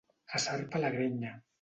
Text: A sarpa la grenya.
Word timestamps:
A 0.37 0.41
sarpa 0.45 0.81
la 0.85 0.91
grenya. 0.97 1.41